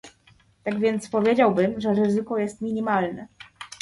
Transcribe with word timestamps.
Tak 0.63 0.79
więc 0.79 1.09
powiedziałbym, 1.09 1.81
że 1.81 1.93
ryzyko 1.93 2.37
jest 2.37 2.61
minimalne 2.61 3.27